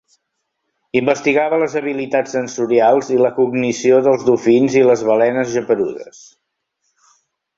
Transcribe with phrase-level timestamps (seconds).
[0.99, 6.25] Investigava les habilitats sensorials i la cognició dels dofins i les balenes geperudes.